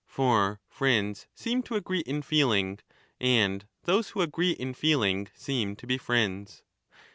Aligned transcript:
For 0.07 0.59
friends 0.67 1.27
seem 1.35 1.61
to 1.61 1.75
agree 1.75 1.99
in 1.99 2.23
feeling, 2.23 2.79
and 3.19 3.67
those 3.83 4.09
who 4.09 4.21
agree 4.21 4.53
15 4.53 4.67
in 4.69 4.73
feeling 4.73 5.27
seem 5.35 5.75
to 5.75 5.85
be 5.85 5.99
friends. 5.99 6.63